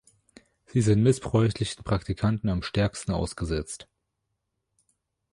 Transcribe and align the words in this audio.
Sie 0.65 0.81
sind 0.81 1.03
missbräuchlichen 1.03 1.83
Praktiken 1.83 2.49
am 2.49 2.63
stärksten 2.63 3.11
ausgesetzt. 3.11 3.87